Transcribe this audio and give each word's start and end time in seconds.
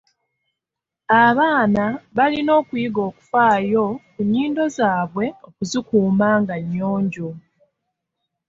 Abaana 1.23 1.83
balina 2.17 2.51
okuyiga 2.61 3.01
okufaayo 3.09 3.85
ku 4.11 4.19
nnyindo 4.25 4.63
zaabwe 4.77 5.25
okuzikuuma 5.47 6.27
nga 6.41 6.55
nnyonjo. 6.63 7.29